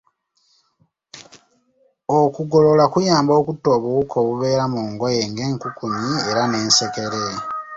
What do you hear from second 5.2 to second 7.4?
ng'enkukunyi era n'ensekere.